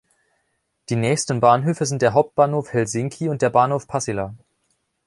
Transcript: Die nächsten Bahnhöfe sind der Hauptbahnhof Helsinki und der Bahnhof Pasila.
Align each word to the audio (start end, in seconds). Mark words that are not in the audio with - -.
Die 0.89 0.95
nächsten 0.95 1.41
Bahnhöfe 1.41 1.85
sind 1.85 2.01
der 2.01 2.13
Hauptbahnhof 2.13 2.73
Helsinki 2.73 3.29
und 3.29 3.43
der 3.43 3.51
Bahnhof 3.51 3.87
Pasila. 3.87 4.33